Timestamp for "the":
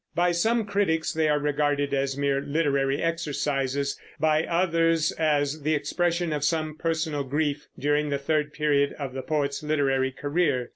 5.61-5.75, 8.09-8.17, 9.13-9.21